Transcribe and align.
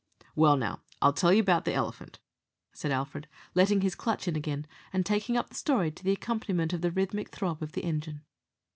"Well, 0.35 0.57
now, 0.57 0.81
I'll 0.99 1.13
tell 1.13 1.31
you 1.31 1.39
about 1.41 1.63
the 1.63 1.75
elephant," 1.75 2.17
said 2.73 2.89
Alfred, 2.91 3.27
letting 3.53 3.81
his 3.81 3.93
clutch 3.93 4.27
in 4.27 4.35
again, 4.35 4.65
and 4.91 5.05
taking 5.05 5.37
up 5.37 5.49
the 5.49 5.55
story 5.55 5.91
to 5.91 6.03
the 6.03 6.13
accompaniment 6.13 6.73
of 6.73 6.81
the 6.81 6.89
rhythmic 6.89 7.29
throb 7.29 7.61
of 7.61 7.73
the 7.73 7.83
engine. 7.83 8.23